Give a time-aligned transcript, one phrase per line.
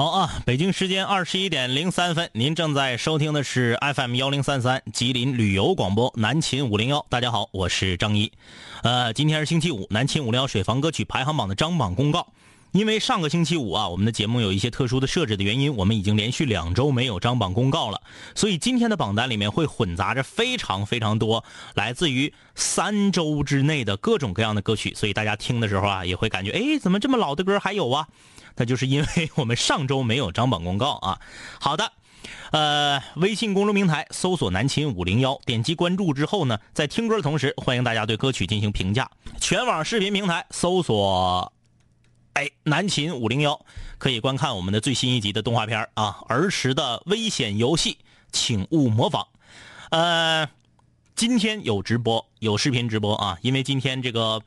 [0.00, 7.04] 好啊，北京时间二十一点零三分，您正在收听的是 FM 幺零三三吉林旅游广播南秦五零幺。
[7.10, 8.32] 大家好，我是张一。
[8.82, 12.28] 呃，今天是星期五，南秦五零幺水房歌曲排行榜的张榜公告。
[12.72, 18.00] 因为上个星期五啊，我们的节目有一些特殊的设置的原因，我们已经连续两周没有张榜公告了，
[18.34, 21.44] 所以今天的榜单里面会混杂着非常非常多
[21.74, 28.08] 来自于三周之内的各种各样的歌曲，所以大家听的时候啊，也会感觉哎，怎么这么老的歌还有啊？
[28.56, 31.20] 那就是因为 我们上周没有张榜公告啊。
[31.60, 31.92] 好的，
[32.52, 39.10] 呃，微信公众平台搜索“南秦五零幺”，点击关注之后呢，在听歌的同时，欢迎大家对歌曲进行评价。
[39.40, 41.52] 全网视频平台搜索。
[42.34, 43.66] 哎，南秦五零幺
[43.98, 47.98] 可以观看我们的最新一集的动画片啊，儿时的危险游戏，
[48.30, 49.26] 请勿模仿。
[49.90, 50.48] 呃，
[51.16, 54.40] 今天有直播，有视频直播啊，因为今天这个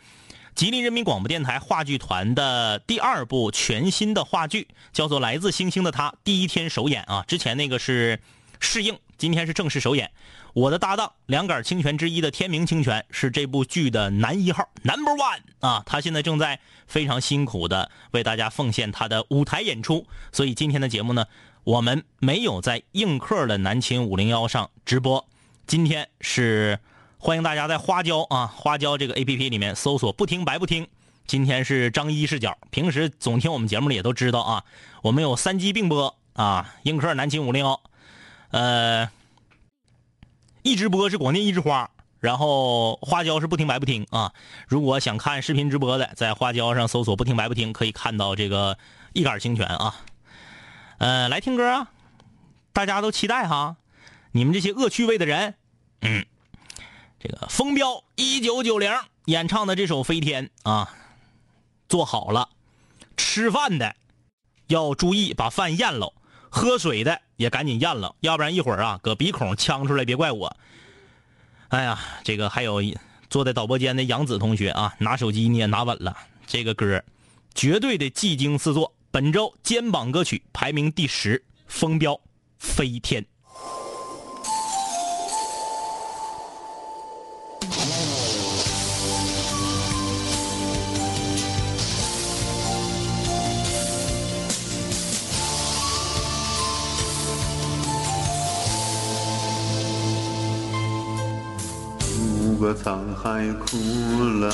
[0.55, 8.19] 吉林人民广播电台话剧团的第二部全新的话剧叫做《来自星星的他》，第一天首演啊，之前那个是
[8.59, 10.11] 试映，今天是正式首演。
[10.53, 21.25] 我的搭档两杆清泉之一的天明清泉是这部剧的男一号 Number One 啊，他现在正在非常辛苦的为大家奉献他的舞台演出，所以今天的节目呢，
[21.63, 25.27] 我们没有在映客的南秦五零幺上直播。
[25.65, 26.77] 今天是
[27.23, 30.89] 欢迎大家在花椒啊花椒这个 A P P 里面搜索不听白不听。
[31.25, 34.65] 今天是张一视角，平时总听我们节目的也都知道啊，
[35.01, 37.79] 我们有三机并播啊，映客南秦五零幺，
[38.51, 39.09] 呃。
[40.63, 44.33] 一直播是广电一枝花，然后花椒是不听白不听啊。
[44.67, 48.77] 如果想看视频直播的，在花椒上搜索“不听白不听”，可以看到这个
[49.13, 49.95] 一杆清泉啊。
[50.97, 51.87] 呃，来听歌啊，
[52.73, 53.77] 大家都期待哈。
[54.33, 55.55] 你们这些恶趣味的人，
[56.01, 56.25] 嗯，
[57.23, 58.91] 这个风标一九九零
[59.25, 60.93] 演唱的这首《飞天》啊，
[61.87, 62.49] 做好了。
[63.15, 63.95] 吃饭的
[64.67, 66.13] 要注意把饭咽了，
[66.49, 67.21] 喝水的。
[67.37, 70.55] 也赶紧咽了，要不然一会儿啊，搁鼻孔呛出来，别怪我。
[71.69, 72.81] 哎呀，这个还有
[73.29, 76.15] 坐在导播间的杨子同学啊，拿手机你也拿稳了。
[76.45, 77.03] 这个歌
[77.55, 82.17] 绝对的技惊四座，本周肩膀歌曲排名第十，风标
[82.59, 83.25] 飞天。
[102.63, 103.77] 如果沧海哭
[104.39, 104.49] 了，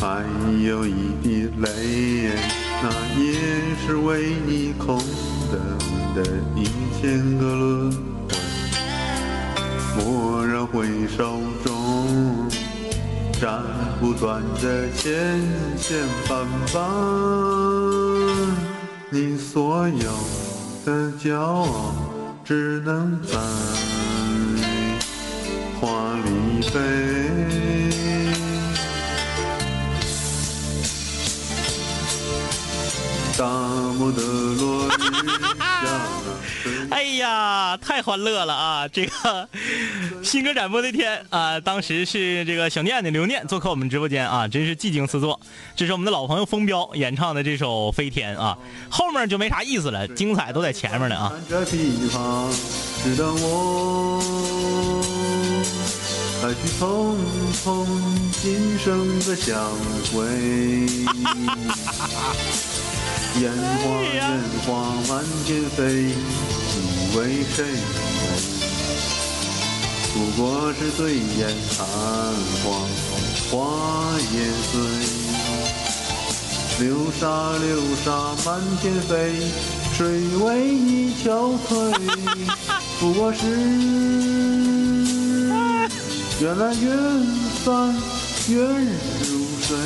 [0.00, 0.24] 还
[0.64, 2.32] 有一滴泪，
[2.82, 2.88] 那
[3.20, 3.36] 也
[3.86, 4.98] 是为你空
[5.52, 5.60] 等
[6.14, 6.22] 的
[6.56, 6.64] 一
[6.98, 7.92] 千个轮
[8.26, 8.34] 回。
[10.02, 12.48] 蓦然回首中，
[13.38, 13.62] 斩
[14.00, 15.38] 不断的千
[15.76, 16.80] 千绊绊，
[19.10, 20.10] 你所有
[20.86, 21.94] 的骄傲，
[22.42, 24.17] 只能在。
[25.80, 26.80] 花里飞，
[33.38, 33.46] 大
[33.96, 34.90] 漠的落日
[35.52, 35.86] 下。
[36.90, 38.88] 哎呀，太欢乐了啊！
[38.88, 39.48] 这个
[40.22, 45.38] 新歌展播那天啊，当时是这个小念的刘念做客我们直播间啊，真是技惊四座。
[45.76, 48.58] 这是我们的老朋友风彪演唱的这首《飞天》啊，
[48.90, 51.32] 后面就没啥意思了，精彩都在前面呢啊。
[56.40, 57.16] 还需匆
[57.64, 57.66] 匆
[58.40, 59.58] 今生的相
[60.12, 60.16] 会，
[63.40, 63.42] 烟
[63.82, 63.84] 花
[64.14, 64.16] 烟
[64.64, 64.66] 花
[65.08, 65.10] 满
[65.44, 66.06] 天飞，你
[67.16, 67.18] 为
[67.54, 67.66] 谁美？
[70.14, 70.42] 不过
[70.74, 71.40] 是醉眼
[71.76, 71.78] 看
[72.62, 72.64] 花，
[73.50, 73.52] 花
[74.32, 74.34] 也
[74.72, 74.74] 醉。
[76.78, 76.86] 流
[77.18, 77.26] 沙
[77.58, 77.68] 流
[78.04, 78.06] 沙
[78.46, 78.48] 满
[78.80, 79.12] 天飞，
[79.96, 79.98] 谁
[80.38, 81.26] 为你憔
[81.68, 81.70] 悴？
[83.00, 84.67] 不过是。
[86.40, 86.96] 缘来缘
[87.64, 87.92] 散，
[88.48, 88.86] 缘
[89.24, 89.76] 如水。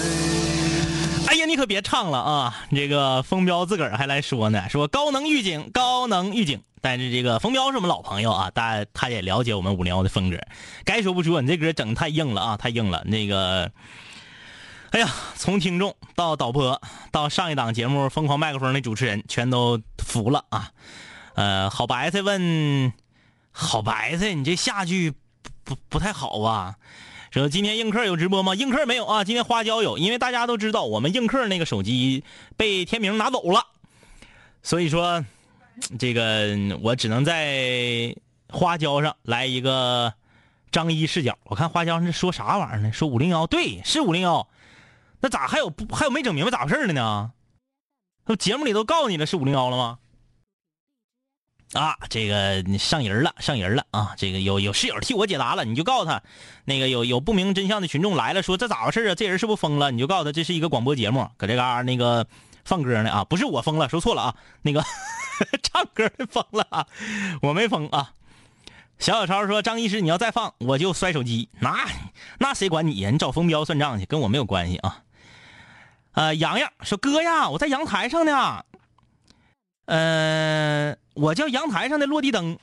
[1.27, 2.55] 哎呀，你可别唱了啊！
[2.71, 6.61] 这个风彪自个儿还来说呢，说高能预警，高能预警。
[6.83, 10.37] 但是这个风彪是我们老朋友啊，但他也了解我们五零幺的风格。
[10.85, 13.03] 该说不说，你这歌整太硬了啊，太硬了。
[13.07, 13.73] 那个，
[14.91, 16.79] 哎呀，从听众到导播
[17.11, 20.69] 到上一档节目《疯狂麦克风》的主持人，全都服了啊。
[21.33, 22.93] 呃，好白菜问，
[23.53, 25.15] 好白菜，你这下句。
[25.65, 26.77] 不不太好吧？
[27.31, 28.55] 说今天映客有直播吗？
[28.55, 29.25] 映客没有啊。
[29.25, 32.25] 今天花椒有，因为大家都知道我们映客那个手机
[32.59, 33.67] 被天明拿走了，
[34.63, 35.25] 所以说
[35.99, 36.49] 这个
[36.83, 38.15] 我只能在
[38.51, 40.13] 花椒上来一个
[40.71, 41.39] 张一视角。
[41.45, 42.93] 我看花椒是说啥玩意儿呢？
[42.93, 44.47] 说五零幺，对，是五零幺。
[45.21, 47.33] 那咋还有不还有没整明白咋回事的呢？
[48.39, 49.99] 节目里都告诉你了是五零幺了吗？
[51.73, 54.15] 啊，这个上人了，上人了啊！
[54.17, 56.23] 这个有有室友替我解答了，你就告诉他，
[56.65, 59.15] 那个有有不明真相的群众来了，说这咋回事啊？
[59.15, 59.91] 这人是不是疯了？
[59.91, 62.27] 你就告诉他这是一个广播节目，搁这嘎那个
[62.65, 63.25] 放歌呢啊！
[63.25, 64.85] 不是我疯了，说错了啊，那个
[65.63, 66.87] 唱歌疯了啊，
[67.41, 68.13] 我没疯啊。
[68.99, 71.49] 小小超说：“张医师，你要再放，我就摔手机。
[71.59, 71.89] 那
[72.39, 73.11] 那谁管你呀？
[73.11, 75.03] 你找风彪算账去，跟我没有关系啊。”
[76.13, 78.63] 呃，洋洋说：“哥呀，我在阳台上呢。
[79.87, 82.59] 嗯，我叫阳台上的落地灯。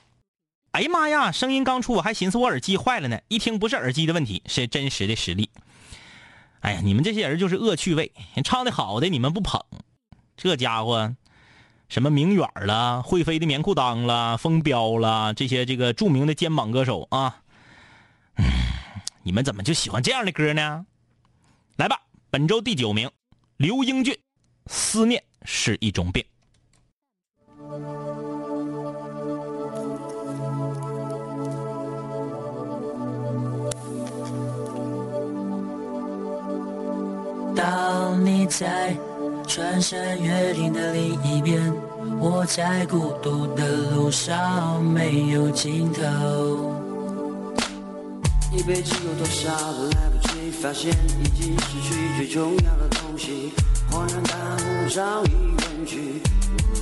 [0.72, 3.20] 哎呀妈呀，声音刚出，我还寻思我耳机坏了呢。
[3.28, 5.50] 一听不是耳机的问题，是真实的实力。
[6.60, 8.12] 哎呀，你们这些人就是恶趣味，
[8.44, 9.60] 唱的好的你们不捧，
[10.36, 11.14] 这家伙。”
[11.90, 17.42] 什么明远了，会飞的棉裤裆了，风彪了，这些这个著名的肩膀歌手啊，
[19.24, 20.86] 你们怎么就喜欢这样的歌呢？
[21.74, 22.00] 来吧，
[22.30, 23.10] 本周第九名，
[23.56, 24.14] 刘英俊，
[24.66, 26.24] 《思念是一种病》。
[37.60, 38.96] 当你在。
[39.46, 41.60] 穿山越岭的另一边，
[42.20, 46.00] 我在孤独的路上没有尽头。
[48.52, 50.90] 一辈子有多少都来不及发现，
[51.22, 53.52] 已经失去最重要的东西。
[53.90, 56.22] 恍然大悟，早已远去。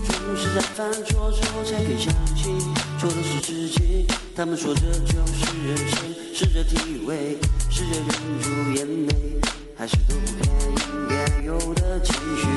[0.05, 2.61] 总是在犯错之后才肯相信，
[3.01, 4.07] 错的是自己。
[4.37, 7.39] 他们说这就是人生，试着体会，
[7.71, 8.07] 试着忍
[8.43, 9.41] 住眼泪。
[9.79, 10.51] 还是都不变
[10.91, 12.49] 应该有的情绪。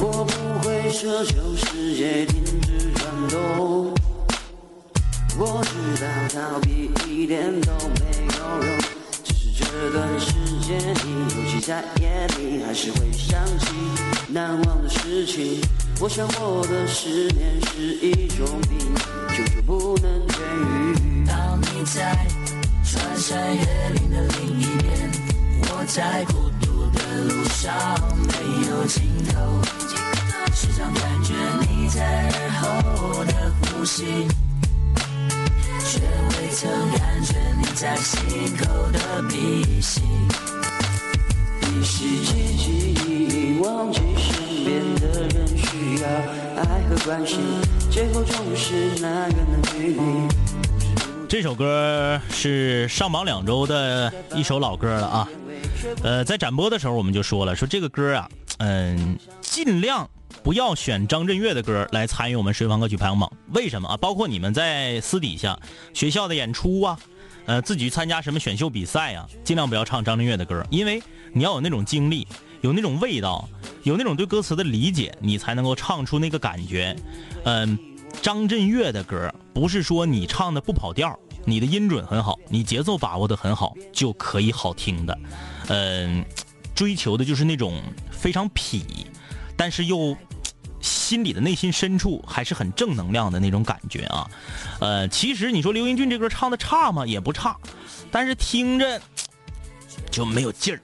[0.00, 3.92] 我不会奢求世界停止转动。
[5.36, 8.78] 我知道逃避一点都没有用，
[9.22, 10.32] 只是这段时
[10.62, 10.98] 间里，
[11.36, 13.74] 尤其在夜里，还是会想起
[14.28, 15.60] 难忘的事情。
[16.00, 18.78] 我想我的思念是一种病，
[19.36, 21.26] 久久不能痊愈。
[21.26, 22.26] 当你在
[22.84, 25.10] 穿山越岭的另一边，
[25.68, 26.53] 我在孤。
[27.22, 27.72] 路上
[28.28, 29.02] 没有尽
[29.32, 29.62] 头，
[30.54, 31.34] 时常感觉
[31.68, 33.32] 你在耳后的
[33.62, 34.26] 呼吸，
[35.84, 36.00] 却
[36.38, 40.02] 未曾感觉你在心口的鼻息。
[41.62, 46.08] 一时记忆忘记身边的人需要
[46.56, 47.40] 爱和关心，
[47.90, 50.00] 最后总是那远的距离。
[51.28, 55.28] 这首歌是上榜两周的一首老歌了啊。
[56.02, 58.28] 呃，在展播的时候我们就说了，说这个歌啊，
[58.58, 60.08] 嗯，尽量
[60.42, 63.30] 不要选张震岳的歌来参与我们水房歌曲排行榜。
[63.52, 63.96] 为什么啊？
[63.96, 65.58] 包括你们在私底下
[65.92, 66.98] 学校的演出啊，
[67.46, 71.02] 呃，自己参加什么选秀比赛啊，尽量不要唱张震岳的歌，因为
[71.32, 72.26] 你要有那种经历，
[72.60, 73.48] 有那种味道，
[73.82, 76.96] 有那种对歌词的理解，你才能够唱出那个感觉。
[77.44, 77.78] 嗯，
[78.22, 81.18] 张震岳的歌不是说你唱的不跑调。
[81.46, 85.18] 你的音准很好，你节奏把握的很好，就可以好听的。
[85.68, 86.24] 嗯，
[86.74, 88.82] 追求的就是那种非常痞，
[89.56, 90.16] 但是又
[90.80, 94.30] 心里的内心深处还是很正能量的那种感觉啊。
[94.80, 97.06] 呃，其实你说刘英俊这歌唱的差吗？
[97.06, 97.56] 也不差，
[98.10, 99.00] 但是听着
[100.10, 100.80] 就没有劲儿，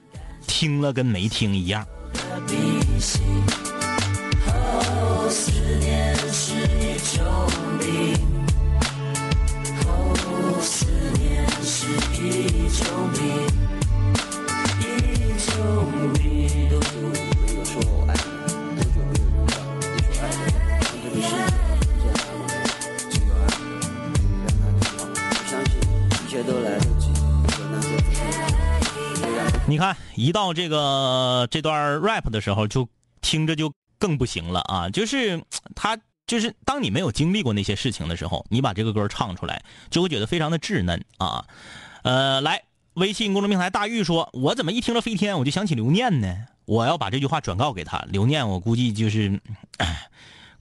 [0.47, 1.85] 听了跟没听一样。
[5.29, 7.23] 思念是一种
[7.79, 8.17] 病，
[13.15, 13.50] 一
[30.15, 32.87] 一到这个这段 rap 的时候，就
[33.21, 34.89] 听着就更不行了啊！
[34.89, 35.43] 就是
[35.75, 35.97] 他。
[36.27, 41.45] 就是当你没有经历过那些事情的时候，你把这个歌唱出来，就会觉得非常的稚嫩啊。
[42.03, 42.63] 呃，来，
[42.93, 46.45] 微信公众平台大玉说：“我怎么一听到飞天，我就想起刘念呢？
[46.63, 47.99] 我要把这句话转告给他。
[48.07, 49.41] 刘念，我估计就是，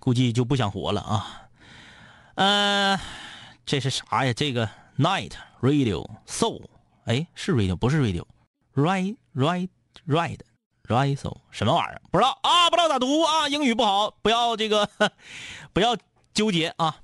[0.00, 1.42] 估计就不想活了啊。”
[2.34, 3.00] 呃，
[3.64, 4.32] 这是啥呀？
[4.32, 6.62] 这个 Night Radio Soul，
[7.04, 8.24] 哎，是 Radio 不是 radio
[8.74, 9.14] right？
[9.34, 10.40] Radio？Right，Right，Right。
[10.90, 12.02] Rise 什么玩意儿？
[12.10, 13.48] 不知道啊，不知道咋读啊？
[13.48, 14.90] 英语不好，不要这个，
[15.72, 15.96] 不要
[16.34, 16.96] 纠结啊。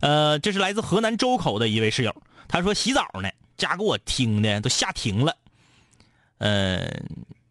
[0.00, 2.14] 呃，这是来自河南周口的一位室友，
[2.48, 5.36] 他说洗澡呢，家给我听的都吓停了。
[6.36, 6.86] 呃，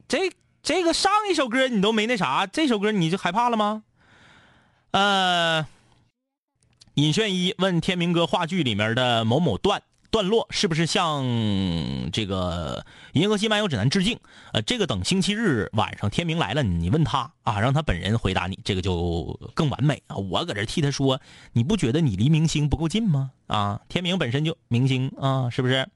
[0.08, 0.32] 这
[0.62, 3.84] 这个上一首歌你都没那啥，这首歌你就害怕了吗？
[4.92, 5.66] 呃，
[6.94, 11.24] 尹炫一问天明哥话剧里面的某某段段落是不是向
[12.12, 12.84] 这个
[13.20, 14.20] 《银河系漫游指南》致敬？
[14.54, 20.16] 呃，这个等星期日晚上天明来了，你问他啊，让他本人回答你，这个就更完美啊！
[20.18, 21.20] 我搁这替他说，
[21.54, 23.32] 你不觉得你离明星不够近吗？
[23.48, 25.88] 啊，天明本身就明星啊，是不是？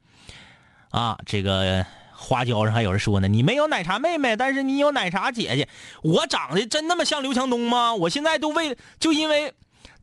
[0.90, 1.84] 啊，这个
[2.16, 5.68] 花椒上还有人说呢，你没有奶茶妹妹，但是你有奶茶姐姐。
[6.04, 7.96] 我长得真那么像刘强东吗？
[7.96, 9.54] 我现在都为就因为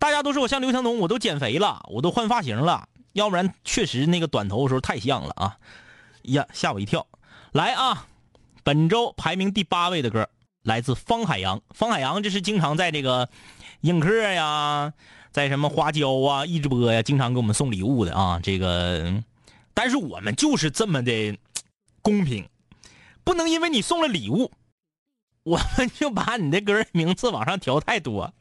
[0.00, 5.58] 大家都说我像刘强东，我都减肥了，我都换发型了，要不然确实那个短头的时候太像了啊！
[6.22, 7.06] 呀，吓我一跳。
[7.52, 8.06] 来啊，
[8.62, 10.28] 本周排名第八位的歌
[10.62, 11.60] 来自方海洋。
[11.70, 13.28] 方海洋这是经常在这个
[13.80, 14.92] 映客呀，
[15.32, 19.22] 在什么花椒啊、一直播呀，经常给我们送礼物的啊，这个。
[19.74, 21.38] 但是我们就是这么的
[22.02, 22.48] 公平，
[23.24, 24.52] 不能因为你送了礼物，
[25.42, 28.32] 我们就把你的歌名次往上调太多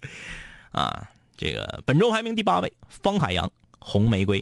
[0.72, 1.10] 啊！
[1.38, 3.48] 这个本周排名第八位，方海洋
[3.80, 4.42] 《红玫瑰》。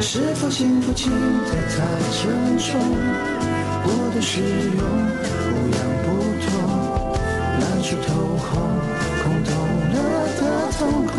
[0.00, 2.80] 是否幸福轻得太沉重？
[3.84, 4.80] 我的使用
[5.44, 6.06] 不痒不
[6.46, 6.48] 痛，
[7.58, 8.48] 难触透红，
[9.22, 9.50] 空洞
[9.90, 9.96] 了
[10.38, 10.40] 的
[10.78, 11.16] 瞳孔，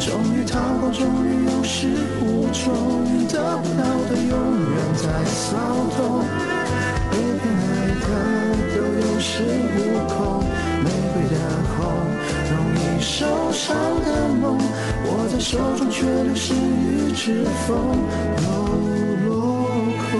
[0.00, 1.86] 终于逃过，终于有始
[2.22, 2.64] 无终，
[3.28, 4.32] 得不到的永
[4.72, 5.52] 远在骚
[5.96, 6.24] 动，
[7.10, 8.02] 被偏爱的
[8.74, 9.32] 都有恃
[9.76, 9.78] 无
[10.08, 10.16] 恐，
[11.14, 11.36] 玫瑰的
[11.76, 11.86] 红，
[12.50, 17.76] 容易受伤的梦，握在手中却流失于指缝。
[18.42, 18.44] 又
[19.28, 19.68] 落
[20.10, 20.12] 空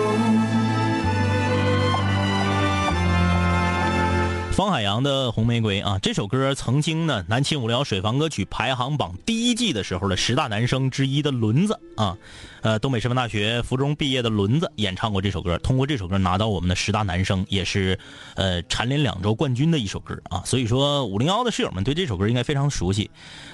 [4.54, 12.16] 方海洋的《红玫瑰》啊，这首歌曾经呢，南秦五聊水房歌曲排行榜第一季的时候的十大男生之一的轮子啊，
[12.62, 17.98] 呃，东北师范大学附中毕业的轮子演唱过这首歌，通过这首歌拿到我们的十大男生，也是
[18.36, 20.40] 呃蝉联两周冠军的一首歌啊。
[20.44, 23.10] 所以说，五零幺的室友们对这首歌应该非常熟悉。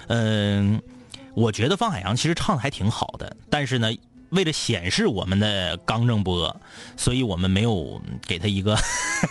[0.08, 0.82] 嗯，
[1.32, 3.90] 我觉得方海洋其实唱的还挺好的，但是呢。
[4.30, 6.56] 为了显示我们的刚正不阿，
[6.96, 8.76] 所以我们没有给他一个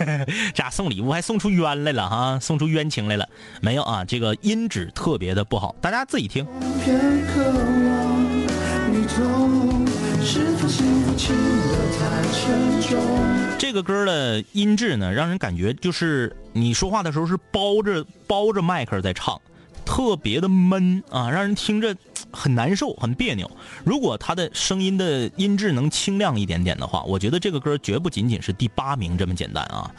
[0.54, 3.28] 咋送礼物，还送出冤来了哈，送出冤情来了。
[3.60, 6.46] 没有啊，这个音质特别的不好，大家自己听。
[13.58, 19.40] 这个歌的音质呢，让人感觉就是你说话的时候是包着包着麦克在唱。
[19.90, 21.96] 特别的闷啊，让人听着
[22.30, 23.50] 很难受，很别扭。
[23.84, 29.90] 如果他的声音的音质能清亮一点点的话，我觉得这个歌绝不仅仅是第八名这么简单啊。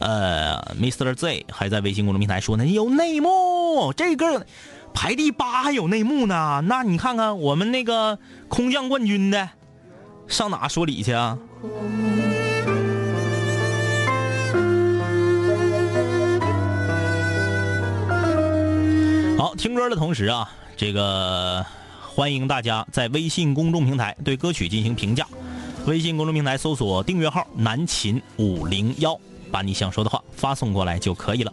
[0.00, 1.14] 呃，Mr.
[1.14, 4.44] Z 还在微信公众平台说呢，有内幕，这个
[4.92, 6.60] 排第八还有内幕呢。
[6.66, 8.18] 那你看看我们那个
[8.48, 9.48] 空降冠军的，
[10.26, 11.38] 上哪说理去啊？
[19.38, 21.64] 好，听歌的同时啊，这个
[22.02, 25.24] 欢迎大家在微信公众平台对歌曲进行评价。
[25.86, 29.16] 微信公众平台搜索订阅号“南秦五零幺”，
[29.52, 31.52] 把你想说的话发送过来就可以了。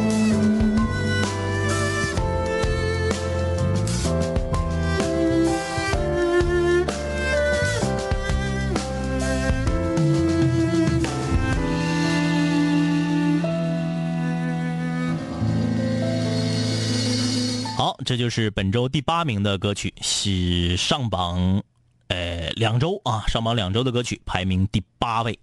[18.11, 21.63] 这就是本周第八名的歌曲，是上榜，
[22.09, 25.39] 呃，两周啊，上榜两周的歌曲排名第八位。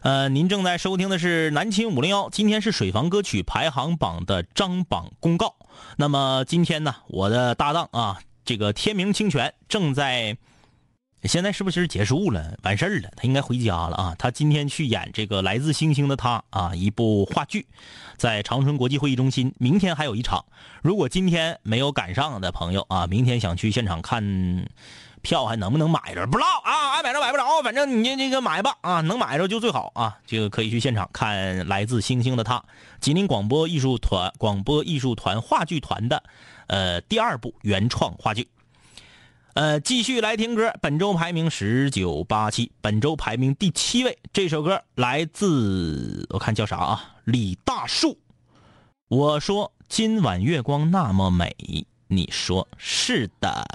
[0.00, 5.56] 呃，您正在收听的是南青五零幺，今天是水房歌曲排行榜的张榜公告。
[5.98, 10.38] 那么今天呢，我的搭档啊，这个天明清泉正在。
[11.24, 12.56] 现在是不是结束了？
[12.62, 14.14] 完事儿了，他应该回家了啊！
[14.16, 17.66] 他今天去演这个《来自星星的他》啊，一部话剧，
[18.16, 19.52] 在长春国际会议中心。
[19.58, 20.44] 明天还有一场，
[20.82, 24.68] 如果今天没有赶上的朋友啊，明天想去现场看，
[25.22, 26.24] 票还能不能买着？
[26.26, 32.58] 不知道啊，爱买着买不着，反正你这个买吧啊，能买着就最好啊，这个可以去现场看《来自星星的他》，
[33.00, 36.22] 吉林广播艺术团广播艺术团话剧团的，
[36.68, 38.46] 呃，第二部原创话剧。
[39.56, 40.70] 呃，继续来听歌。
[40.82, 44.18] 本周排名十九八七，本周排名第七位。
[44.30, 47.14] 这首歌来自我看叫啥啊？
[47.24, 48.18] 李大树。
[49.08, 51.56] 我说今晚月光那么美，
[52.06, 53.66] 你说是的。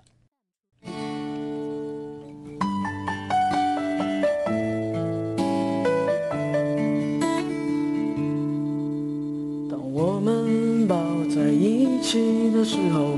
[9.67, 10.95] 当我们抱
[11.33, 13.17] 在一起的时候。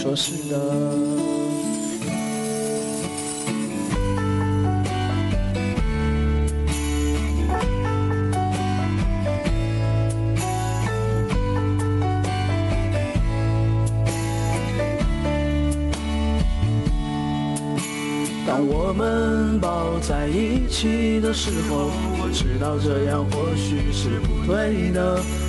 [0.00, 0.56] 说是的。
[18.46, 25.20] 当我们抱在一起的时候，我知道这样或许是不对的。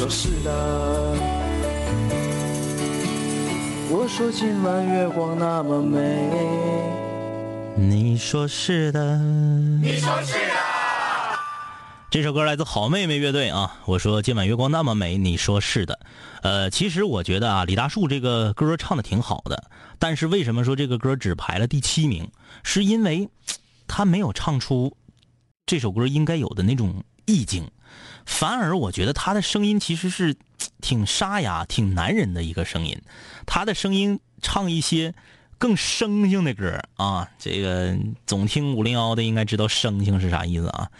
[0.00, 1.14] 说是的。
[3.90, 6.26] 我说今晚月光那么美，
[7.76, 9.18] 你说是的。
[9.18, 10.54] 你说是的。
[12.10, 13.76] 这首歌来自好妹妹乐队啊。
[13.84, 16.00] 我说今晚月光那么美，你说是的。
[16.40, 19.64] 呃，其实我觉得啊，李大树这个歌唱的挺好的，
[19.98, 22.26] 但是为什么说这个歌只排了第七名？
[22.62, 23.28] 是因为
[23.86, 24.96] 他没有唱出
[25.66, 27.70] 这首歌应该有的那种意境，
[28.26, 30.36] 反而我觉得他的声音其实是
[30.80, 33.00] 挺沙哑、挺男人的一个声音。
[33.46, 35.14] 他的声音唱一些
[35.58, 40.90] 更声性的歌啊，这个总听五零幺的应该知道声性是啥意思啊。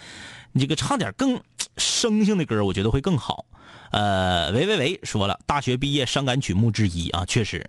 [0.53, 1.40] 你这个唱点更
[1.76, 3.46] 声性的歌，我觉得会更好。
[3.92, 7.68] 呃，喂喂喂，说了，大学毕业伤感曲目之一啊，确实，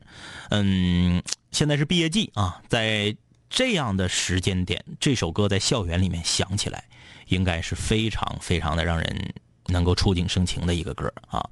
[0.50, 3.16] 嗯，现在是毕业季啊，在。
[3.54, 6.86] 这样的时间点，这首歌在校园里面响起来，
[7.32, 9.34] 应该是非常非常的让人
[9.68, 11.50] 能够触景生情的一个歌啊。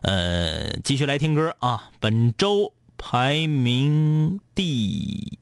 [0.00, 5.38] 呃，继续来听歌啊，本周排名第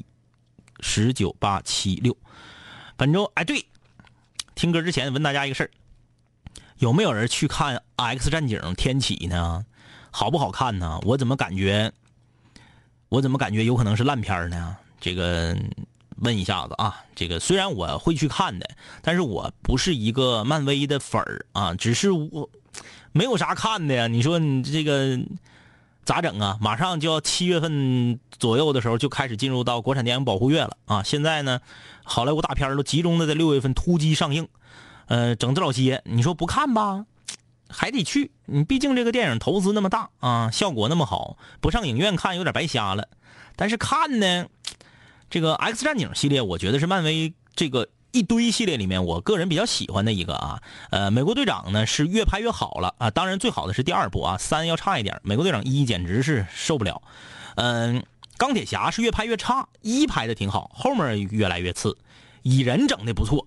[0.80, 2.16] 十九八七六。
[2.96, 3.64] 本周哎对，
[4.54, 5.70] 听歌之前问大家一个事儿，
[6.78, 9.64] 有没有人去看《X 战警：天启》呢？
[10.10, 10.98] 好不好看呢？
[11.04, 11.92] 我怎么感觉，
[13.08, 14.76] 我怎么感觉有可能是烂片呢？
[14.98, 15.54] 这个
[16.16, 18.68] 问一下子啊，这个虽然我会去看的，
[19.02, 22.48] 但是我不是一个漫威的粉儿啊，只是我
[23.12, 24.06] 没有啥看的呀。
[24.06, 25.18] 你说你这个
[26.04, 26.58] 咋整啊？
[26.60, 31.02] 马上就要七月份左右的时候就开始进入到国产电影保护月了啊！
[31.02, 31.60] 现在呢，
[32.04, 34.48] 好莱坞大片都集中的在六月份突击上映，
[35.06, 37.04] 呃，整这老些，你说不看吧？
[37.68, 43.08] 还得去，你毕竟这个电影投资那么大啊，效果那么好，不上影院看有点白瞎了。
[43.56, 44.46] 但是看呢，
[45.28, 50.62] 这个 X 战警系列，我觉得是漫威这个一堆系列里面，我个人比较喜欢的一个啊。
[50.90, 55.20] 呃，美国队长呢是越拍越好了啊，当然最好的是第二部啊，三要差一点。
[55.22, 57.02] 美国队长一简直是受不了。
[57.56, 58.04] 嗯，
[58.36, 61.96] 钢铁侠是越拍越差，一拍的挺好，后面越来越次。
[62.42, 63.46] 蚁人整的不错，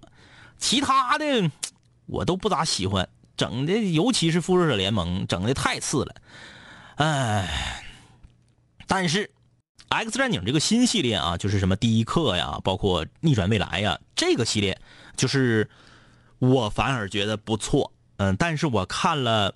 [0.57, 1.49] 其他的
[2.05, 3.07] 我都不咋喜欢。
[3.37, 6.15] 整的，尤其是复仇者联盟，整的太次了，
[6.95, 7.85] 哎。
[8.85, 9.29] 但是
[9.89, 14.79] ，X 战警这个新系列啊，就是什么第一课呀，包括逆转未来呀，这个系列，
[15.15, 15.69] 就是
[16.39, 17.91] 我反而觉得不错。
[18.17, 19.53] 嗯，但是我看了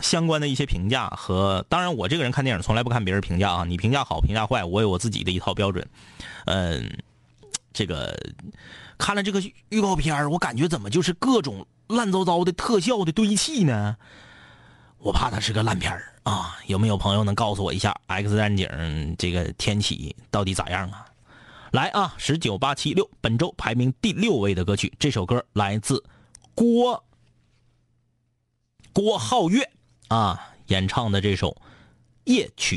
[0.00, 5.86] 相关的一些评价和，当然我这个人看电影从来不看别人评价啊，你评价好评价坏，我有我自己的一套标准。
[6.46, 6.98] 嗯，
[7.72, 8.16] 这个
[8.96, 11.66] 看了这个预告片我感觉怎么就是各种。
[11.88, 13.96] 乱糟糟的特效的堆砌呢，
[14.98, 16.58] 我怕它是个烂片儿啊！
[16.66, 18.66] 有没有朋友能告诉我一下《X 战警》
[19.16, 21.06] 这个天启到底咋样啊？
[21.70, 26.02] 来啊，十九八七六，本周排名第六位的歌曲，这首歌来自
[26.54, 27.04] 郭
[28.92, 29.70] 郭浩月
[30.08, 31.50] 啊演唱的这首
[32.24, 32.76] 《夜曲》。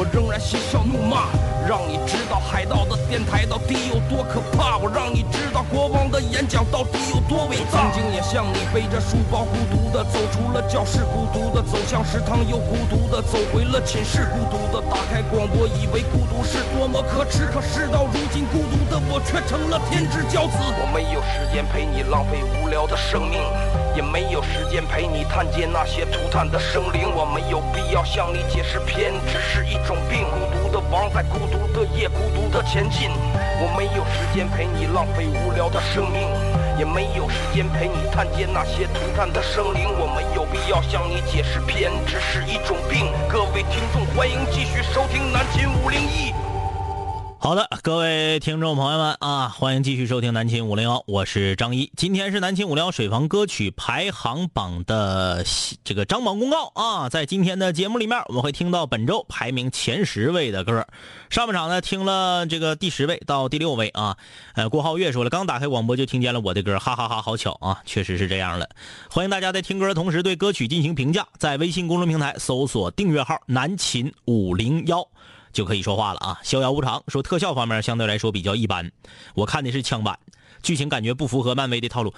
[0.00, 1.28] 我仍然嬉笑怒骂，
[1.68, 4.78] 让你知道海盗的电台到底有多可怕。
[4.78, 6.09] 我让你知道国王
[6.40, 7.92] 演讲到底有多伟大。
[7.92, 17.46] 曾经也像你背着书包孤独的走出了教室，孤独的走向食堂，又孤独的走回了寝室，孤独的打开广播，以为孤独是多么可耻。
[17.52, 20.56] 可事到如今，孤独的我却成了天之骄子。
[20.80, 23.38] 我没有时间陪你浪费无聊的生命。
[23.94, 30.24] 也没有时间陪你探见那些涂炭的生灵，我没有必要向你解释偏执是一种病。
[30.30, 33.10] 孤独的王在孤独的夜，孤独的前进。
[33.62, 36.22] 我没有时间陪你浪费无聊的生命，
[36.78, 39.84] 也没有时间陪你探见那些涂炭的生灵。
[39.98, 43.12] 我没有必要向你解释偏执是一种病。
[43.28, 46.39] 各位听众，欢迎继续收听南秦五零一。
[47.82, 51.90] 各位听众朋友们啊，欢迎继续收听南秦五零幺，我是张一。
[51.96, 55.42] 今天是南秦五零幺水房歌曲排行榜的
[55.82, 60.86] 这个张榜公告啊，在今天的节目里面，我们会听到本周排名前十位的歌。
[61.30, 64.18] 上半场呢，听了这个第十位到第六位啊，
[64.56, 68.68] 呃，郭浩月说了，刚打开广播就听见了我的歌，哈哈哈，好巧啊，确实是这样的。
[69.08, 75.08] 欢迎大家在听歌的同时对歌曲进行评价，在微信公众平台搜索订阅号南秦五零幺。
[75.52, 76.40] 就可以说话了啊！
[76.42, 78.92] 逍遥无常说特效方面相对来说比较一般，
[79.34, 80.18] 我看的是枪版，
[80.62, 82.14] 剧情感觉不符合漫威的套路。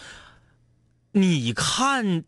[1.12, 2.24] 你看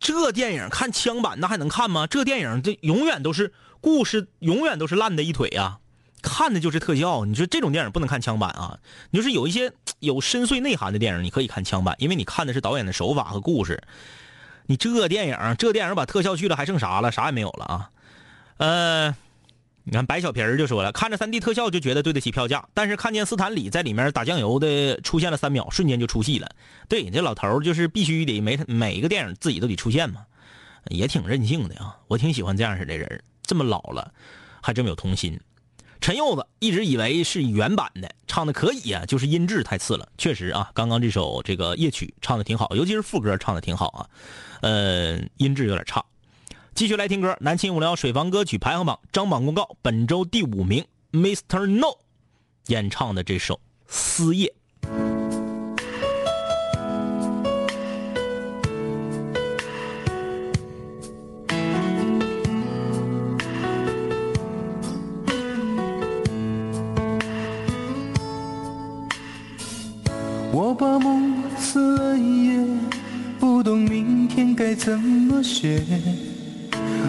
[0.00, 2.06] 这电影看枪版那还能看吗？
[2.06, 5.78] 这电影这永远都是故事，永远都是烂的一腿啊！
[6.20, 7.24] 看的就是特效。
[7.24, 8.78] 你说这种电影不能看枪版啊？
[9.10, 13.82] 你就是有一些有深邃内涵的电影，你可以看枪版，因为你看的是导演的手法和故事。
[14.66, 17.12] 你这电影，这电影把特效去了，还剩啥了？
[17.12, 17.90] 啥也没有了啊！
[18.56, 19.16] 呃。
[19.86, 26.48] 你看白小皮儿就说了，看着三 D 特效就觉得对得起票价，但是看见斯坦李在里面打酱油的出现了三秒，瞬间就出戏了。
[26.88, 30.24] 对，这老头就是必须得每每一个电影自己都得出现嘛，
[30.88, 31.98] 也挺任性的啊。
[32.08, 34.10] 我挺喜欢这样式的人，这么老了
[34.62, 35.38] 还这么有童心。
[36.00, 40.08] 陈柚子一直以为是原版的，唱的可以啊，就是音质太次了。
[40.16, 44.08] 确实啊，刚刚这首这个夜曲唱的挺好，尤其是副歌唱的挺好啊，
[44.62, 46.02] 呃，音质有点差。
[46.74, 51.66] 继续来听歌，南秦五聊水房歌曲排行榜张榜公告，本周第五名，Mr.
[51.66, 51.86] No
[52.66, 53.54] 演唱的这首
[53.86, 54.52] 《思夜》。
[70.52, 72.66] 我把梦撕了一页，
[73.38, 75.80] 不懂明天该怎么写。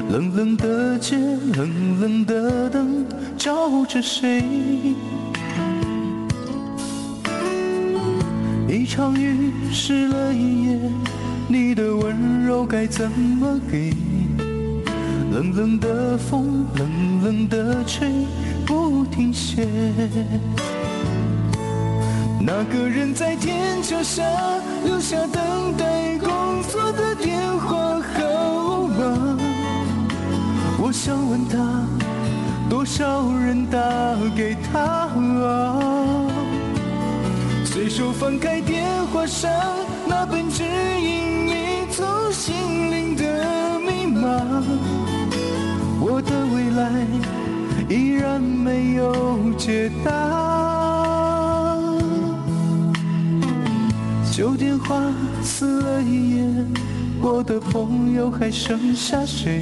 [0.09, 1.17] 冷冷的街，
[1.55, 3.05] 冷冷的灯，
[3.37, 4.43] 照着谁？
[8.67, 10.79] 一场雨湿了一夜，
[11.47, 13.93] 你的温柔该怎么给？
[15.31, 18.09] 冷冷的风，冷冷的吹，
[18.65, 19.67] 不停歇。
[22.39, 24.23] 那个人在天桥下
[24.85, 28.24] 留下等待工作的电话号。
[30.95, 31.85] 想问他，
[32.69, 33.77] 多少人打
[34.33, 35.09] 给他？
[37.65, 39.51] 随手翻开电话上
[40.07, 42.55] 那本指引你走心
[42.89, 44.63] 灵的密码，
[45.99, 47.05] 我的未来
[47.93, 50.11] 依然没有解答。
[54.31, 54.95] 旧电话
[55.43, 56.45] 撕了一页，
[57.21, 59.61] 我的朋友还剩下谁？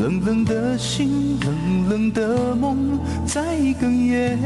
[0.00, 4.38] 冷冷的心，冷冷的梦在哽咽。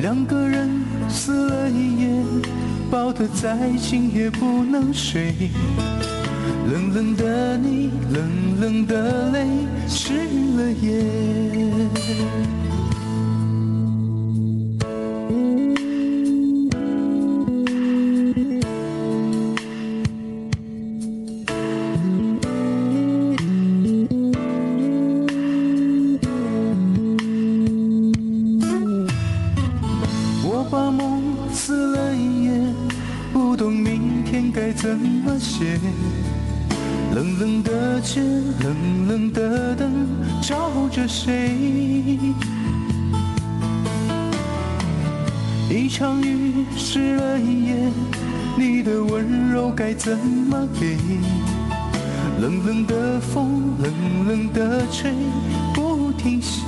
[0.00, 0.70] 两个人
[1.08, 2.22] 撕了一夜，
[2.88, 5.34] 抱得再紧也不能睡。
[6.72, 9.44] 冷冷的你，冷冷的泪，
[9.88, 10.12] 湿
[10.56, 11.02] 了夜。
[30.60, 32.50] 我把梦撕了一页
[33.32, 35.80] 不懂明天该怎么写。
[37.14, 40.06] 冷冷的街冷冷的灯
[40.42, 41.56] 照着谁？
[45.70, 47.90] 一场雨湿了一夜
[48.58, 50.98] 你的温柔该怎么给？
[52.38, 55.10] 冷冷的风冷冷的吹
[55.72, 56.60] 不停歇。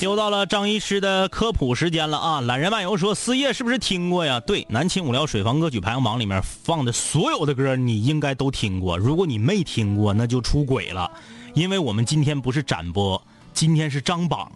[0.00, 2.40] 又到了张医师的科普时间了啊！
[2.40, 4.40] 懒人漫游说，四叶是不是听过呀？
[4.40, 8.96] 对，南青五聊水房歌曲排行榜里面放的所有的歌，你应该都听过。
[8.96, 11.10] 如果你没听过，那就出轨了，
[11.52, 13.20] 因为我们今天不是展播，
[13.52, 14.50] 今天是张榜。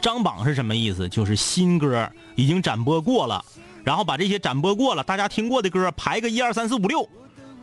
[0.00, 1.08] 张榜是什么意思？
[1.08, 3.44] 就是新歌已经展播过了，
[3.84, 7.08] 然后把这些展播过了、大家听过的歌排个一二三四五六。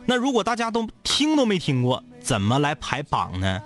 [0.06, 3.60] 那如果大家都听都没听过，怎么来排榜呢？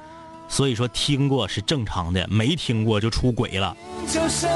[0.48, 3.76] 所以说听过是正常的，没听过就出轨了。
[4.06, 4.48] 桥下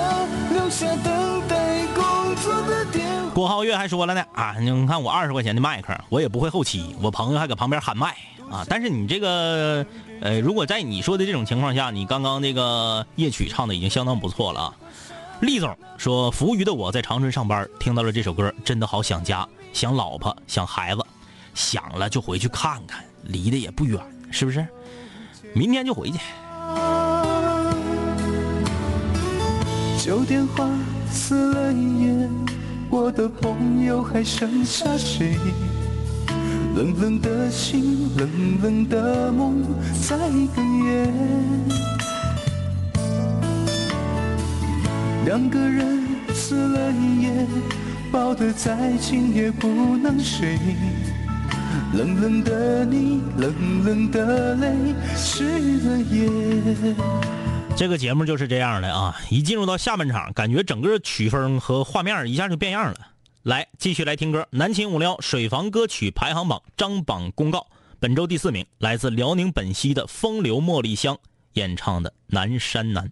[0.53, 3.31] 留下等待工作的电话。
[3.35, 8.17] 郭浩月还说了呢啊，你看我二十块钱的麦克，我也不会后期，我朋友还搁旁边喊麦
[8.51, 8.65] 啊。
[8.69, 9.85] 但是你这个，
[10.21, 14.77] 呃，如果在你说的这种情况下，你刚刚那个夜曲唱的已经相当不错了啊。
[15.41, 21.05] 厉总说，服务于的我在长春上班，听到了这首歌，真的好想家，想老婆，想孩子，
[21.55, 24.01] 想了就回去看看，离得也不远，
[24.33, 24.67] 是不是？
[25.55, 26.19] 明天就回去。
[29.99, 30.69] 旧电话
[31.11, 32.29] 撕了一页，
[32.89, 35.37] 我的朋友还剩下谁？
[36.77, 38.29] 冷冷的心，冷
[38.63, 39.65] 冷的梦
[40.01, 41.13] 在哽咽。
[45.27, 47.47] 两个人撕了一夜，
[48.13, 50.59] 抱得再紧也不能睡。
[51.95, 56.29] 冷冷的你，冷冷的泪，湿了夜。
[57.77, 59.17] 这个节目就是这样的啊！
[59.31, 62.97] 一进入到下半场，感觉整个曲风和画面一下就变样了。
[63.45, 67.67] 来，继续来听歌，南秦五撩水房歌曲排行榜张榜公告，
[67.99, 71.17] 本周第四名来自辽宁本溪的风流茉莉香
[71.55, 73.07] 演唱的《南山南》。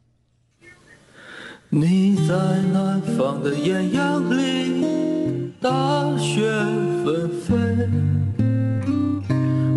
[1.71, 2.35] 你在
[2.73, 5.71] 南方的艳阳里，大
[6.19, 6.41] 雪
[7.05, 7.57] 纷飞；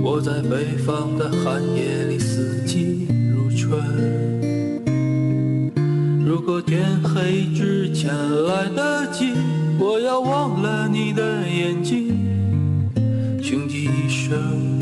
[0.02, 3.80] 我在北方的寒夜里，四季如春。
[6.26, 8.14] 如果天黑之前
[8.46, 9.34] 来得及，
[9.80, 12.18] 我要忘了你的眼睛，
[13.42, 14.82] 穷极一生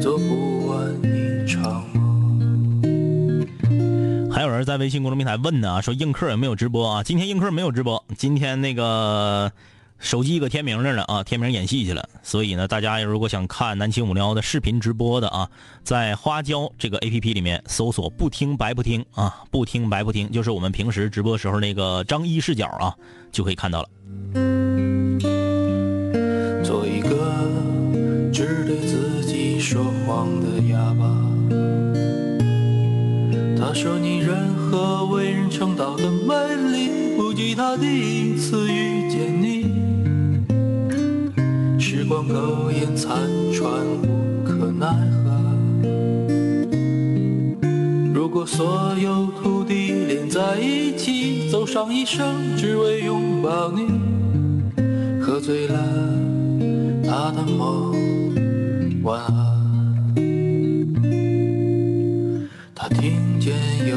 [0.00, 3.46] 做不完一场梦。
[4.30, 7.02] 还有人在微信公众平台问呢，说映客有没有直播啊？
[7.02, 9.52] 今天映客没有直播，今天那个
[9.98, 12.08] 手机搁天明那儿呢啊，天明演戏去了。
[12.22, 15.50] 所以呢，大家如果想看南青五幺的视频直播的啊，
[15.82, 22.94] 在花椒这个 A P P 里面搜索“不听白不听”啊，不听白不听，就是我们平时直播时候那个张一视角啊，
[23.32, 23.88] 就可以看到了。
[26.62, 27.50] 做一个
[28.32, 31.06] 只对自己说谎的哑巴。
[33.58, 36.34] 他说你任何为人称道的美
[36.72, 37.86] 丽，不及他第
[38.30, 39.77] 一次遇见你。
[41.78, 43.16] 时光苟延残
[43.52, 43.70] 喘，
[44.02, 45.30] 无可奈何。
[48.12, 53.86] 如果所有土地连在一起，走上一生，只为拥抱你。
[55.20, 55.78] 喝醉了
[57.04, 57.94] 他的梦，
[59.02, 59.34] 晚安。
[62.74, 63.54] 他听见
[63.88, 63.96] 有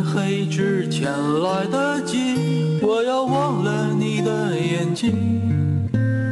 [1.01, 1.09] 前
[1.41, 2.35] 来得及，
[2.79, 5.41] 我要忘了你的眼睛。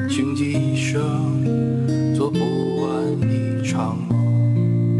[0.07, 4.99] 穷极一生做不完一场梦。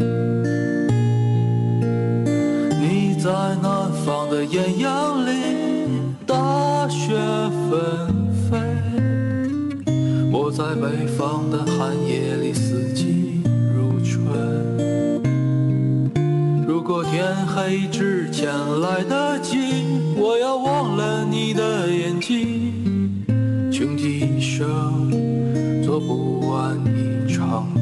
[2.82, 3.30] 你在
[3.61, 5.30] 南方的艳阳里，
[6.26, 7.13] 大雪
[7.70, 8.57] 纷飞；
[10.32, 12.53] 我在北方的寒夜里，
[17.62, 18.49] 黑之前
[18.80, 19.57] 来得及，
[20.16, 23.26] 我要忘了你的眼睛。
[23.70, 25.12] 穷极一生
[25.84, 27.78] 做不完一场梦。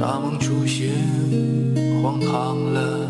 [0.00, 0.92] 大梦初醒，
[2.00, 3.01] 荒唐了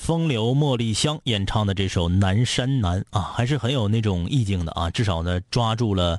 [0.00, 6.18] 风流茉莉香演唱的这首《南山南》啊，还是很有那种意境的啊，至少呢抓住了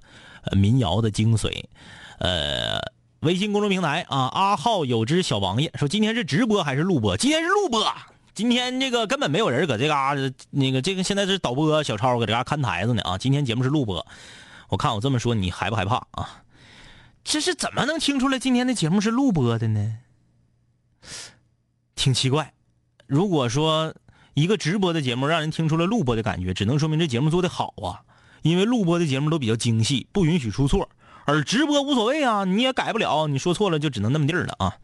[0.52, 1.64] 民谣的精髓。
[2.20, 2.80] 呃，
[3.22, 7.18] 微信公众平台啊，阿浩有只小王爷说今天是直播还是录播？
[7.18, 7.84] 今天是录播。
[8.36, 13.18] 今天这个根本没有人搁这嘎、达，那个这个现在是导播小超搁这嘎、看台子呢啊。
[13.18, 14.06] 今天节目是录播，
[14.70, 16.44] 我看我这么说你害不害怕啊？
[17.24, 19.98] 这是怎么能听出来今天的节目是录播的呢？
[21.96, 22.54] 挺奇怪。
[23.12, 23.93] 如果说
[24.36, 28.07] 一个直播的节目让人听出了录播的感觉，只能说明这节目做的好啊。
[28.41, 30.88] 因为录播的节目都比较精细，不允许出错，
[31.26, 34.78] 而直播无所谓啊，你也改不了，你说错了就只能那么地儿了啊。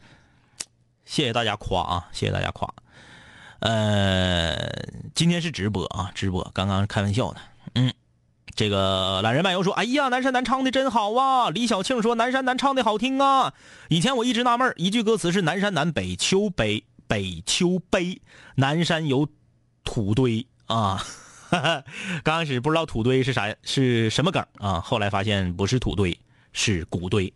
[1.06, 2.70] 谢谢大家夸啊，谢谢大家夸。
[3.60, 4.58] 呃，
[5.16, 7.40] 今天是直播啊，直播，刚刚开玩笑的。
[7.76, 7.94] 嗯，
[8.56, 13.54] 这个懒人漫游说：“哎呀，南山南唱的真好啊！”李小庆说：“南山南唱的好听啊！”
[13.88, 18.22] 以前我一直纳闷，一句歌词是“南山南北秋北北秋悲，
[18.56, 19.28] 南山有
[19.84, 21.04] 土堆啊。
[22.26, 26.20] ”刚开始不知道土堆是啥是什么梗啊，后来发现不是土堆，
[26.52, 27.34] 是谷堆。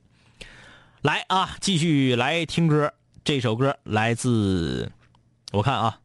[1.01, 2.93] 来啊，继续来听歌，
[3.24, 4.91] 这首歌来自
[5.53, 6.01] 我看啊，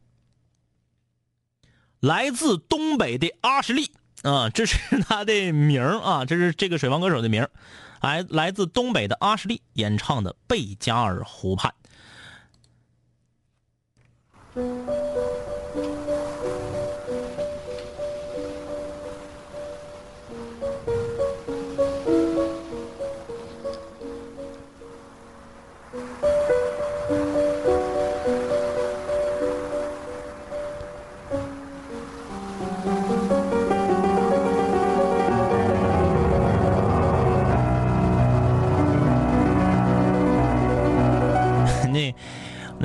[1.99, 3.91] 来自东北的阿什利
[4.23, 7.45] 啊，这是他的名啊，这是这个水房歌手的名，
[8.01, 11.73] 来来自东北的阿什利演唱的《贝加尔湖畔》。
[14.57, 15.06] Thank you.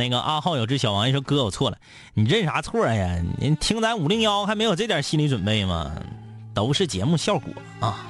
[0.03, 1.79] 那个阿浩有只小王爷说：“哥，我错了，
[2.15, 3.23] 你认啥错呀？
[3.39, 5.93] 你听咱五零幺还没有这点心理准备吗？
[6.53, 8.07] 都是节目效果啊。”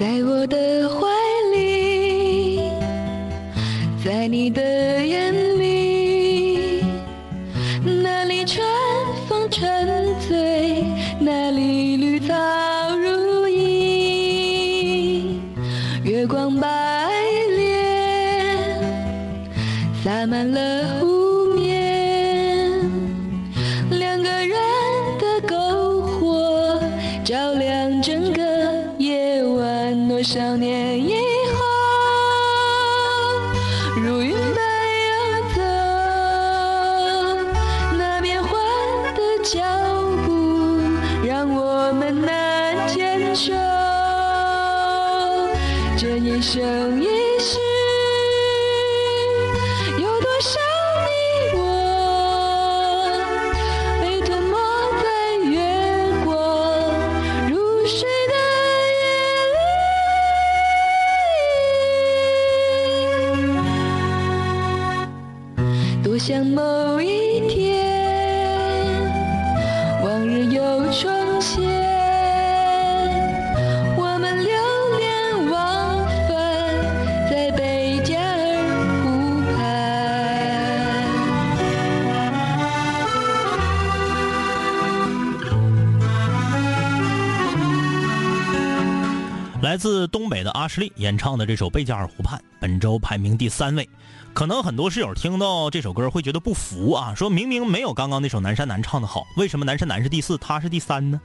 [0.00, 0.56] 在我的
[30.24, 31.14] 少年以
[31.52, 31.62] 后，
[34.00, 34.40] 如云般
[35.04, 35.12] 游
[35.54, 35.60] 走，
[37.98, 38.50] 那变换
[39.14, 39.60] 的脚
[40.24, 40.80] 步
[41.26, 43.52] 让我们难坚守。
[45.98, 47.03] 这一生
[90.64, 93.86] 阿什利演唱的这首《贝加尔湖畔》，本周排名第三位。
[94.32, 101.20] 可能很多室友听到这首歌会觉得不服啊，说明明没有刚刚那首《南山南》唱的好，为什么《南山南》是第四，她是第三呢？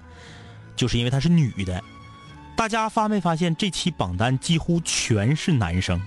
[0.76, 1.82] 就是因为她是女的。
[2.58, 6.02] 大家发没发现这期榜单几乎全是男生？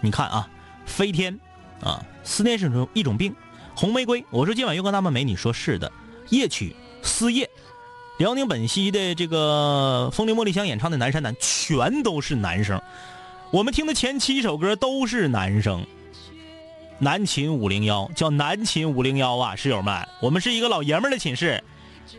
[0.00, 0.48] 你看啊，
[0.86, 1.38] 飞天
[1.82, 3.36] 啊，思念是一种一种病，
[3.76, 5.92] 红玫瑰，我说今晚月光那么美，你说是的，
[6.30, 7.50] 夜曲，思夜。
[8.18, 12.80] 辽宁本溪的这个风铃茉莉香演唱的《南山南》，全都是男生。
[13.50, 15.84] 我们听的前七首歌都是男生。
[16.98, 21.62] 南秦五零幺，叫南秦五零幺啊，室友们，我们是一个老爷们儿的寝室，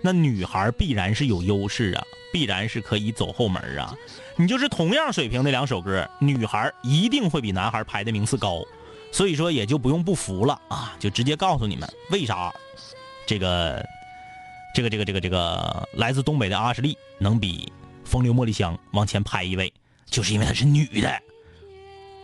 [0.02, 3.96] 那女孩必然是有优势啊，必然是可以走后门啊。
[4.36, 8.62] 你就是同样水平的两首歌，女孩一定会比男孩排的名次高，
[9.10, 12.54] 所以说也就不用不服了啊，就直接告诉你们为啥
[13.26, 13.86] 这个
[14.74, 17.72] 这个这个这个这个来自东北的阿什利能比
[18.04, 19.72] 风流茉莉香往前排一位，
[20.08, 21.22] 就是因为她是女的。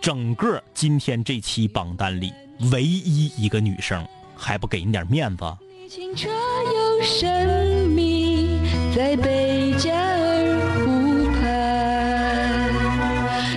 [0.02, 2.34] 整个今天这期榜单里，
[2.72, 4.04] 唯一一个女生
[4.36, 5.44] 还不给你点面子？
[5.88, 8.60] 清澈又神秘，
[8.96, 12.74] 在贝加尔湖畔。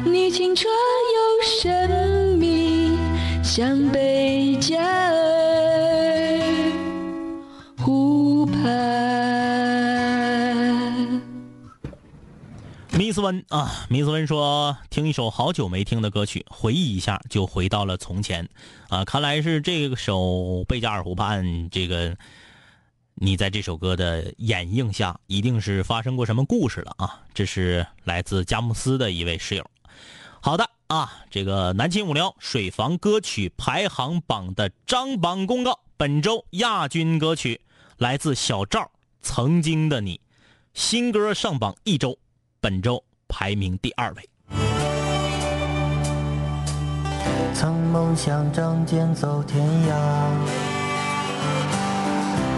[0.05, 2.99] 你清澈又神秘，
[3.43, 5.12] 像贝加尔
[13.03, 18.49] 米斯温啊，米斯温说听一首好久没听的歌曲，回忆一下就回到了从前，
[18.89, 20.21] 啊，看来是这首
[20.67, 22.17] 《贝加尔湖畔》这个，
[23.17, 27.23] 你在这首歌的掩映下，一定是发生过什么故事了啊！
[27.35, 29.67] 这是来自佳木斯的一位室友。
[30.41, 37.63] 好的啊，这个南秦五聊水房歌曲排行榜的张榜公告，本周亚军歌曲
[37.97, 38.81] 来自小赵
[39.23, 40.19] 《曾经的你》，
[40.73, 42.17] 新歌上榜一周。
[42.63, 44.31] 本周排名第二位。
[47.53, 49.93] 曾梦想仗剑走天涯，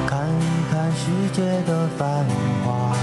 [0.07, 2.23] 看一看世界的繁
[2.67, 2.95] 华。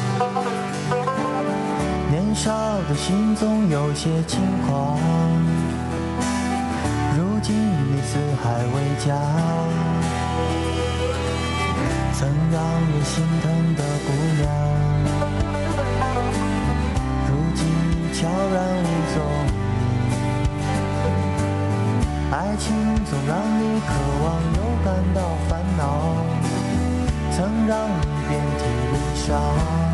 [2.12, 5.00] 年少的心总有些轻狂，
[7.18, 9.18] 如今已四海为家。
[12.14, 14.91] 曾让人心疼的姑娘。
[18.22, 19.18] 悄然无踪
[21.06, 21.10] 影，
[22.32, 22.64] 爱情
[23.04, 23.90] 总让你渴
[24.24, 24.26] 望
[24.58, 25.18] 又感到
[25.50, 25.82] 烦恼，
[27.32, 28.62] 曾让你遍体
[28.94, 29.91] 鳞伤。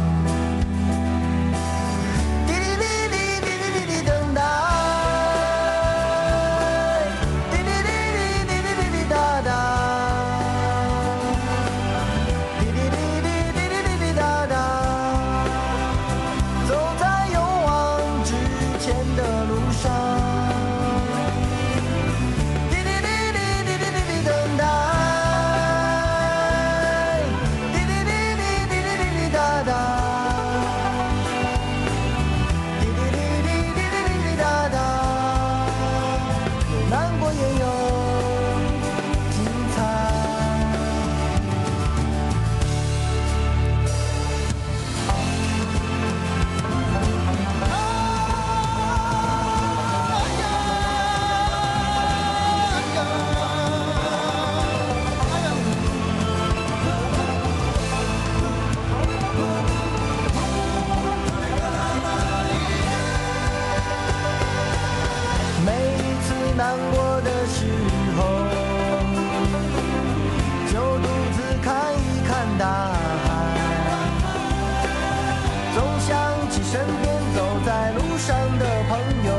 [77.38, 79.32] 走在路上的朋友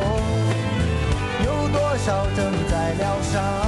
[1.45, 3.68] 有多少正在疗伤？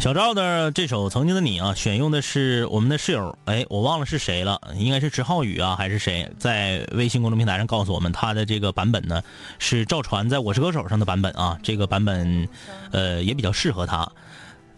[0.00, 6.26] 小赵的这首《曾经的你》啊，选用的是我们的室友，哎，我忘了是谁了，应该是池浩宇啊，还是谁？
[6.38, 9.22] 在微信公众平台上告诉我们，他的这个版本呢
[9.58, 12.48] 是赵传在我是歌手上的版本啊，这个版本，
[12.92, 14.10] 呃，也比较适合他。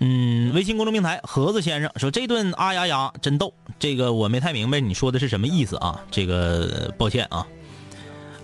[0.00, 6.00] 嗯，微信公众平台盒子先生说这顿啊呀呀真逗，这个我没太明白你说的是什么意思啊？
[6.10, 7.46] 这个抱歉啊。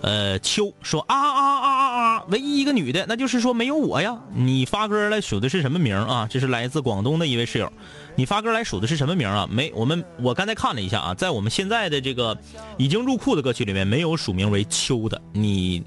[0.01, 4.17] 呃，秋说啊啊啊啊啊唯一一个女的，那就是说没有我呀。
[4.33, 6.25] 你发歌来数的是什么名啊？
[6.29, 7.69] 这是来自广东的一位室友，
[8.15, 9.45] 你发歌来数的是什么名啊？
[9.51, 12.37] 没，我们我刚才看了一下啊，在我们现在的这个
[12.77, 15.21] 已经入库的歌曲里面，没有署名为秋的。
[15.33, 15.83] 你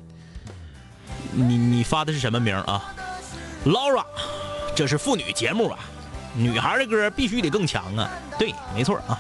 [1.33, 2.95] 你你发的是什么名啊
[3.65, 4.05] ？Laura，
[4.77, 5.79] 这是妇女节目啊，
[6.37, 8.11] 女孩的歌必须得更强啊。
[8.39, 9.19] 对，没错啊。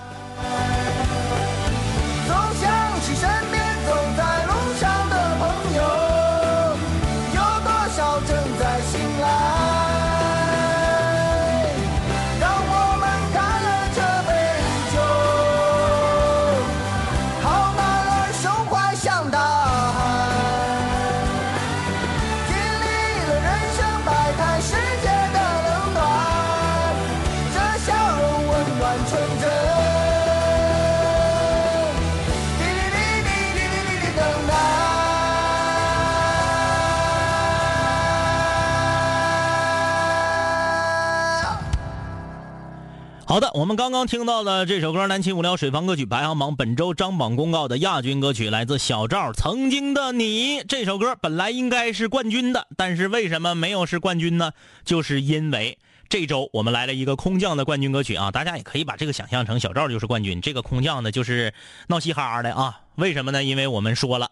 [43.33, 50.61] 好的，我们刚刚听到的这首歌《南秦五聊水房歌曲排行榜》本周张榜公告的亚军歌曲，来自小赵《曾经的你》。
[50.68, 54.53] 这首歌本来应该是冠军的，但是为什么没有是冠军呢？
[54.85, 55.78] 就是因为
[56.11, 58.30] 这周我们来了一个空降的冠军歌曲啊！
[58.30, 61.55] 大家也可以把这个想象成小赵就是冠军，这个空降呢就是
[61.87, 62.80] 闹嘻哈的啊！
[62.97, 63.43] 为什么呢？
[63.43, 64.30] 因为我们说了，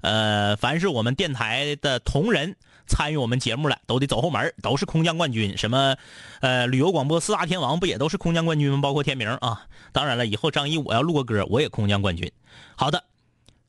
[0.00, 2.56] 呃，凡是我们电台的同仁。
[2.90, 5.56] 参与我们节目了，都得走后门，都是空降冠军。
[5.56, 5.96] 什么，
[6.40, 8.80] 呃，旅游广播四大天王不也都是空降冠军吗？
[8.82, 9.66] 包括天明啊。
[9.92, 12.30] 当然了，以后张一我要录个歌，我也空降冠军。
[12.74, 13.04] 好的，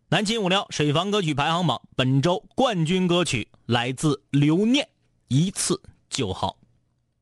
[0.09, 4.89] 南京五聊水房歌曲排行榜本周冠军歌曲来自刘念，
[5.28, 6.57] 一次就好。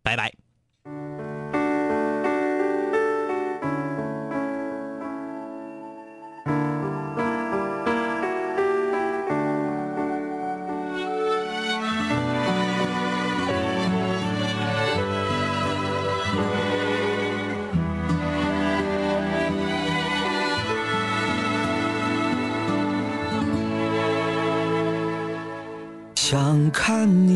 [0.02, 0.49] 拜拜。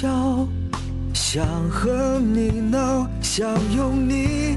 [0.00, 0.46] 笑，
[1.12, 4.56] 想和你闹，想拥你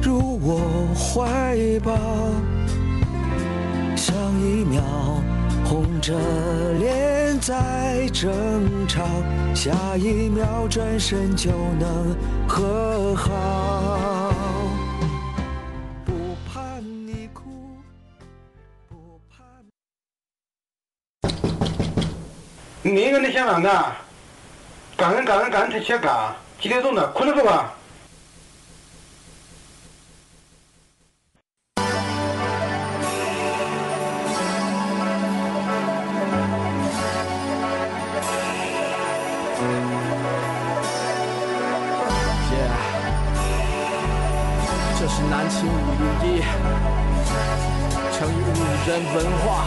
[0.00, 1.92] 入我怀抱。
[3.96, 4.80] 上一秒
[5.64, 6.14] 红着
[6.74, 8.30] 脸在争
[8.86, 9.04] 吵，
[9.56, 12.16] 下一秒转身就能
[12.46, 14.32] 和好。
[16.04, 16.12] 不
[16.48, 17.50] 怕你哭，
[18.88, 19.42] 不怕。
[22.84, 24.05] 你个你想哪个？
[24.96, 27.74] 感恩感恩感恩他瞎搞今天弄的哭了不吧
[42.48, 42.56] 姐
[44.98, 46.40] 这是南秦五零一
[48.16, 49.66] 成语五人文化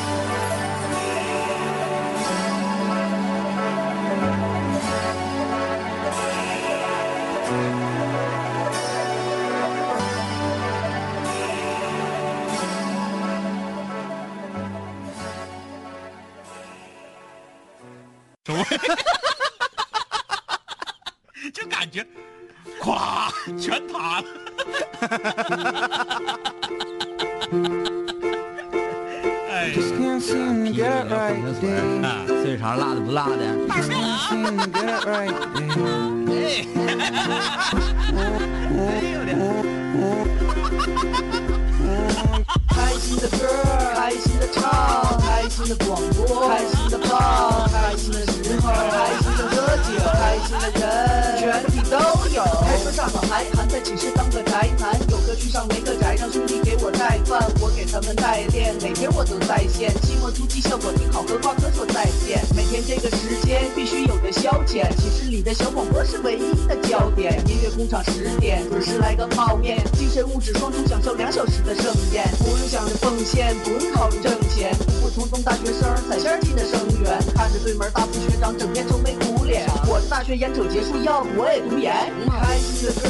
[58.01, 62.41] 我给他们代练，每天我都在线，期末突击效果挺好，和挂科说再见。
[62.55, 67.39] 每天这个时间必须有的消遣，寝室里的小广播是唯一的焦点。
[67.47, 81.91] 音乐工厂十点准时来个泡面，精神物质双重享受两小时的盛宴，不用想着奉献，不用考虑挣钱，普普通通大学生踩线进的生源，看着对门大副学长整天愁眉苦脸，我的大学眼瞅结束，要不我也读研。
[82.31, 83.09] 开心的歌，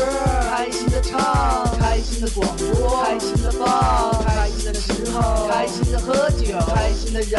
[0.50, 1.22] 开心的唱，
[1.78, 7.38] 开心的广播，开心的放，开心的时候，开心的喝酒，开心的人，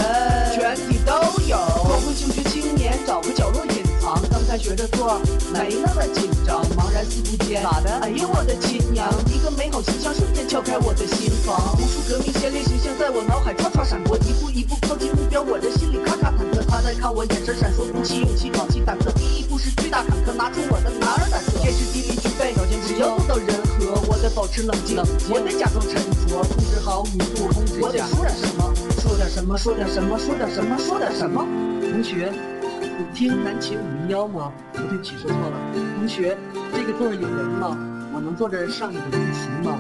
[0.55, 1.12] 全体都
[1.50, 1.59] 有。
[1.82, 5.18] 光辉就学青年找个角落隐藏，刚才学着做
[5.53, 7.90] 没那么紧张，茫然四顾间，咋的？
[8.07, 16.51] 哎呦我的亲娘，一个美好形象瞬间敲开我的心房，无数革命先烈形象在我脑海唰唰闪过，一步一步靠近目标，我的心里咔咔忐忑。
[16.73, 24.97] 他在看我眼神闪烁，鼓起勇气，壮起胆子，第一步是巨大坎坷，拿出我的男儿胆色，天时地利具备，条件只要做到人和，我得保持冷静，
[25.29, 28.73] 我得假装沉着，控制好语速，控制我得说点什么，
[29.05, 31.45] 说点什么，说点什么，说点什么，说点什么。
[31.93, 32.33] 同学，
[32.81, 34.51] 你听南琴五零幺吗？
[34.73, 35.55] 不对不起，说错了。
[35.99, 36.39] 同学，
[36.73, 37.77] 这个座儿有人吗？
[38.14, 39.79] 我能坐这上一个自习吗？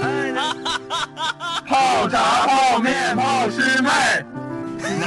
[0.00, 0.30] 哎
[1.66, 3.88] 泡茶、泡面、泡师妹。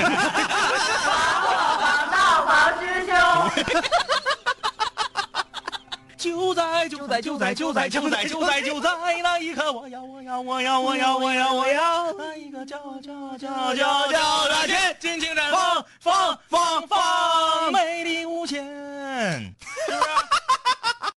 [6.18, 8.89] 就在就在就在就在就在就在就在
[9.22, 18.66] 那一刻，我要我要我要我要我要我要那一个叫叫叫叫叫热血，尽情绽放放放放，美丽无限。